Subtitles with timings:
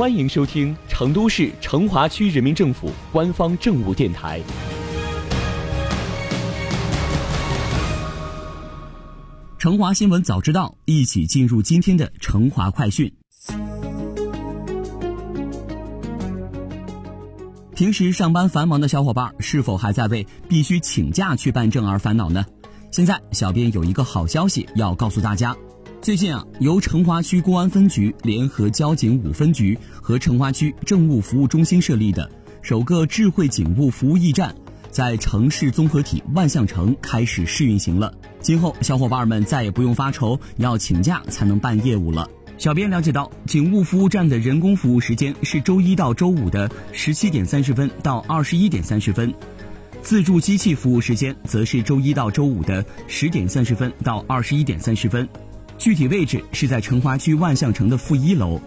[0.00, 4.40] 欢迎收听成都市成华区人民政府官方政务电台。
[9.58, 13.12] 成华新闻早知道，一起进入今天的成华快讯。
[17.74, 22.42] 平时上班繁忙的小伙伴，是否还在为必须请假去办证而烦恼呢？
[22.90, 25.54] 现在，小编有一个好消息要告诉大家。
[26.02, 32.28] 最近啊，由成华区公安分局联合交警五分局和成华区政务服务中心设立的
[32.62, 34.54] 首个智慧警务服务驿站，
[34.90, 38.10] 在城市综合体万象城开始试运行了。
[38.40, 42.26] 今后，小伙伴们再也不用发愁要请假才能办业务了。
[42.56, 49.34] 小编了解到，警务服务站的人工服务时间是周一到周五的十七点三十分到二十一点三十分，
[50.00, 55.28] 自助机器服务时间则是周一到周五的十点三十分到二十一点三十分。
[55.80, 58.60] 具体位置是在成华区万象城的负一楼。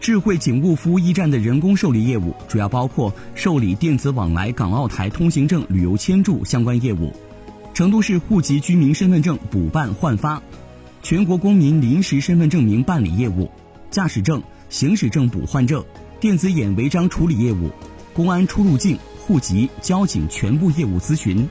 [0.00, 7.12] 智慧警务服务驿站的人工受理业务主要包括受理电子往来港澳台通行证、旅游签注相关业务，
[7.74, 10.40] 成都市户籍居民身份证补办换发，
[11.02, 13.50] 全国公民临时身份证明办理业务，
[13.90, 15.84] 驾驶证、行驶证补换证、
[16.20, 17.68] 电子眼违章处理业务，
[18.14, 21.48] 公安出入境、户籍、交警全部业务咨询。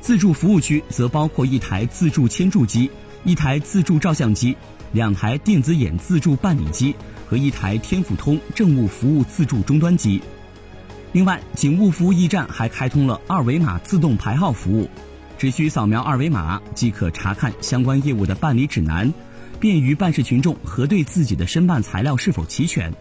[0.00, 2.88] 自助服务区则包括一台自助签注机。
[3.24, 4.56] 一台自助照相机，
[4.92, 6.94] 两台电子眼自助办理机
[7.28, 10.20] 和一台天府通政务服务自助终端机。
[11.12, 14.88] 另外，警务服务驿站还开通了二维码自动排号服务，
[15.36, 19.12] 只需扫描二维码即可查看相关业务的办理指南，
[19.58, 22.92] 便于办事群众核对自己的申办材料是否齐全。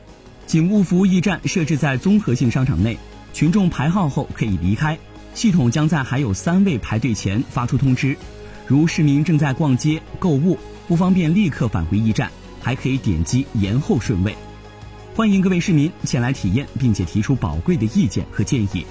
[0.45, 2.97] 警务服务驿站设置在综合性商场内，
[3.31, 4.97] 群众排号后可以离开，
[5.33, 8.17] 系统将在还有三位排队前发出通知。
[8.69, 10.55] 如市民正在逛街购物，
[10.87, 12.29] 不方便立刻返回驿站，
[12.61, 14.35] 还可以点击延后顺位。
[15.15, 18.85] 欢迎各位市民前来体验，并且提出宝贵的意见和建议。